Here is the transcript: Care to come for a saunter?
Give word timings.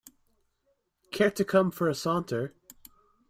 Care 1.11 1.29
to 1.29 1.45
come 1.45 1.69
for 1.69 1.87
a 1.87 1.93
saunter? 1.93 2.55